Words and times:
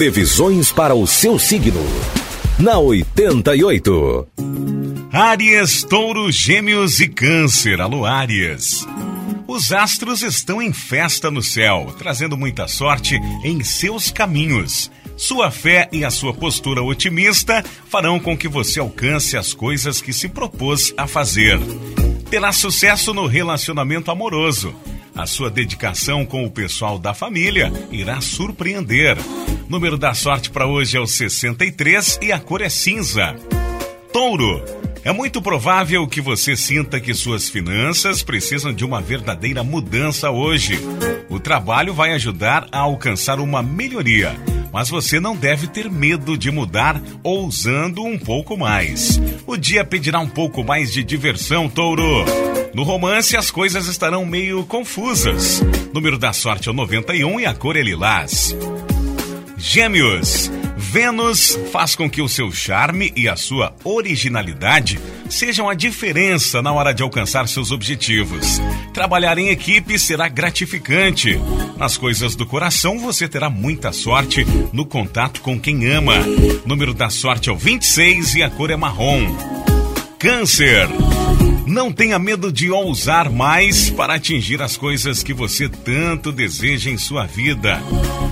Previsões 0.00 0.72
para 0.72 0.94
o 0.94 1.06
seu 1.06 1.38
signo. 1.38 1.84
Na 2.58 2.78
88. 2.78 4.28
Áries, 5.12 5.84
Touro, 5.84 6.32
Gêmeos 6.32 7.00
e 7.00 7.06
Câncer. 7.06 7.82
Alô, 7.82 8.06
Áries. 8.06 8.86
Os 9.46 9.72
astros 9.72 10.22
estão 10.22 10.62
em 10.62 10.72
festa 10.72 11.30
no 11.30 11.42
céu, 11.42 11.94
trazendo 11.98 12.34
muita 12.34 12.66
sorte 12.66 13.20
em 13.44 13.62
seus 13.62 14.10
caminhos. 14.10 14.90
Sua 15.18 15.50
fé 15.50 15.86
e 15.92 16.02
a 16.02 16.10
sua 16.10 16.32
postura 16.32 16.82
otimista 16.82 17.62
farão 17.86 18.18
com 18.18 18.34
que 18.34 18.48
você 18.48 18.80
alcance 18.80 19.36
as 19.36 19.52
coisas 19.52 20.00
que 20.00 20.14
se 20.14 20.30
propôs 20.30 20.94
a 20.96 21.06
fazer. 21.06 21.60
Terá 22.30 22.52
sucesso 22.52 23.12
no 23.12 23.26
relacionamento 23.26 24.10
amoroso. 24.10 24.74
A 25.20 25.26
sua 25.26 25.50
dedicação 25.50 26.24
com 26.24 26.46
o 26.46 26.50
pessoal 26.50 26.98
da 26.98 27.12
família 27.12 27.70
irá 27.92 28.22
surpreender. 28.22 29.18
Número 29.68 29.98
da 29.98 30.14
sorte 30.14 30.48
para 30.48 30.66
hoje 30.66 30.96
é 30.96 31.00
o 31.00 31.06
63 31.06 32.20
e 32.22 32.32
a 32.32 32.40
cor 32.40 32.62
é 32.62 32.70
cinza. 32.70 33.36
Touro. 34.14 34.64
É 35.04 35.12
muito 35.12 35.42
provável 35.42 36.08
que 36.08 36.22
você 36.22 36.56
sinta 36.56 36.98
que 36.98 37.12
suas 37.12 37.50
finanças 37.50 38.22
precisam 38.22 38.72
de 38.72 38.82
uma 38.82 39.02
verdadeira 39.02 39.62
mudança 39.62 40.30
hoje. 40.30 40.78
O 41.28 41.38
trabalho 41.38 41.92
vai 41.92 42.12
ajudar 42.12 42.66
a 42.72 42.78
alcançar 42.78 43.40
uma 43.40 43.62
melhoria 43.62 44.34
mas 44.72 44.88
você 44.88 45.18
não 45.18 45.34
deve 45.34 45.66
ter 45.66 45.90
medo 45.90 46.38
de 46.38 46.48
mudar 46.48 47.02
ousando 47.24 48.04
um 48.04 48.16
pouco 48.16 48.56
mais. 48.56 49.20
O 49.44 49.56
dia 49.56 49.84
pedirá 49.84 50.20
um 50.20 50.28
pouco 50.28 50.62
mais 50.62 50.92
de 50.92 51.02
diversão, 51.02 51.68
touro. 51.68 52.24
No 52.72 52.84
romance, 52.84 53.36
as 53.36 53.50
coisas 53.50 53.86
estarão 53.86 54.24
meio 54.24 54.64
confusas. 54.64 55.60
Número 55.92 56.16
da 56.16 56.32
sorte 56.32 56.68
é 56.68 56.72
o 56.72 56.74
91 56.74 57.40
e 57.40 57.46
a 57.46 57.52
cor 57.52 57.76
é 57.76 57.82
lilás. 57.82 58.56
Gêmeos. 59.56 60.50
Vênus 60.76 61.58
faz 61.70 61.94
com 61.94 62.08
que 62.08 62.22
o 62.22 62.28
seu 62.28 62.50
charme 62.50 63.12
e 63.14 63.28
a 63.28 63.36
sua 63.36 63.74
originalidade 63.84 64.98
sejam 65.28 65.68
a 65.68 65.74
diferença 65.74 66.62
na 66.62 66.72
hora 66.72 66.92
de 66.92 67.02
alcançar 67.02 67.46
seus 67.46 67.70
objetivos. 67.70 68.60
Trabalhar 68.92 69.36
em 69.38 69.50
equipe 69.50 69.98
será 69.98 70.26
gratificante. 70.28 71.38
Nas 71.76 71.96
coisas 71.96 72.34
do 72.34 72.46
coração, 72.46 72.98
você 72.98 73.28
terá 73.28 73.50
muita 73.50 73.92
sorte 73.92 74.44
no 74.72 74.86
contato 74.86 75.40
com 75.42 75.60
quem 75.60 75.86
ama. 75.86 76.14
Número 76.64 76.94
da 76.94 77.10
sorte 77.10 77.50
é 77.50 77.52
o 77.52 77.56
26 77.56 78.36
e 78.36 78.42
a 78.42 78.50
cor 78.50 78.70
é 78.70 78.76
marrom. 78.76 79.36
Câncer. 80.18 80.88
Não 81.70 81.92
tenha 81.92 82.18
medo 82.18 82.52
de 82.52 82.68
ousar 82.68 83.30
mais 83.30 83.90
para 83.90 84.14
atingir 84.14 84.60
as 84.60 84.76
coisas 84.76 85.22
que 85.22 85.32
você 85.32 85.68
tanto 85.68 86.32
deseja 86.32 86.90
em 86.90 86.98
sua 86.98 87.26
vida. 87.26 87.80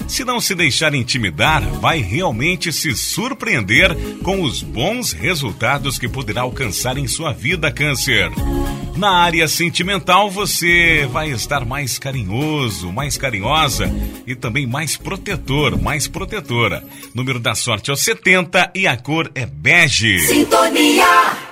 Se 0.08 0.24
não 0.24 0.40
se 0.40 0.56
deixar 0.56 0.92
intimidar, 0.92 1.62
vai 1.78 2.00
realmente 2.00 2.72
se 2.72 2.96
surpreender 2.96 3.96
com 4.24 4.42
os 4.42 4.60
bons 4.60 5.12
resultados 5.12 6.00
que 6.00 6.08
poderá 6.08 6.40
alcançar 6.40 6.98
em 6.98 7.06
sua 7.06 7.32
vida, 7.32 7.70
Câncer. 7.70 8.28
Na 8.96 9.18
área 9.18 9.46
sentimental, 9.46 10.28
você 10.28 11.08
vai 11.12 11.30
estar 11.30 11.64
mais 11.64 11.96
carinhoso, 11.96 12.90
mais 12.90 13.16
carinhosa 13.16 13.88
e 14.26 14.34
também 14.34 14.66
mais 14.66 14.96
protetor, 14.96 15.80
mais 15.80 16.08
protetora. 16.08 16.82
Número 17.14 17.38
da 17.38 17.54
sorte 17.54 17.88
é 17.88 17.92
o 17.92 17.96
70 17.96 18.72
e 18.74 18.88
a 18.88 18.96
cor 18.96 19.30
é 19.36 19.46
bege. 19.46 20.18
Sintonia 20.26 21.47